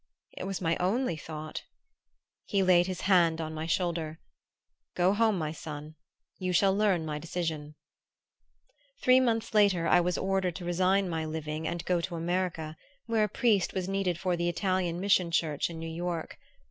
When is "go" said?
4.95-5.13, 11.85-12.01